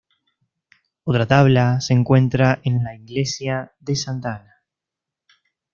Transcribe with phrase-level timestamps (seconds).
[1.03, 4.63] Otra tabla se encuentra en la Iglesia de Santa Ana.